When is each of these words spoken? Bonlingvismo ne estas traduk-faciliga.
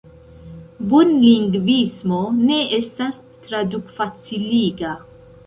Bonlingvismo 0.93 2.21
ne 2.39 2.57
estas 2.79 3.21
traduk-faciliga. 3.45 4.97